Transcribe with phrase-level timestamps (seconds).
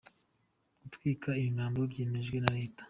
[0.81, 2.79] Gutwika imirambo byemejwe na leta